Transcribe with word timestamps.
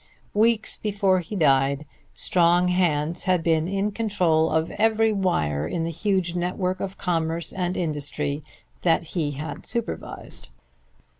Weeks 0.33 0.77
before 0.77 1.19
he 1.19 1.35
died 1.35 1.85
strong 2.15 2.69
hands 2.69 3.25
had 3.25 3.43
been 3.43 3.67
in 3.67 3.91
control 3.91 4.49
of 4.49 4.71
every 4.71 5.11
wire 5.13 5.67
in 5.67 5.83
the 5.83 5.91
huge 5.91 6.33
network 6.33 6.79
of 6.79 6.97
commerce 6.97 7.53
and 7.53 7.77
industry 7.77 8.41
that 8.81 9.03
he 9.13 9.33
had 9.33 9.63
supervised. 9.67 10.49